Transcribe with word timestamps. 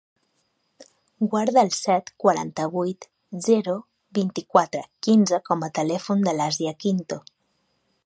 Guarda 1.33 1.63
el 1.63 1.69
set, 1.79 2.09
quaranta-vuit, 2.23 3.07
zero, 3.49 3.77
vint-i-quatre, 4.21 4.85
quinze 5.09 5.43
com 5.51 5.65
a 5.69 5.73
telèfon 5.81 6.29
de 6.31 6.39
l'Àsia 6.41 6.79
Quinto. 6.85 7.25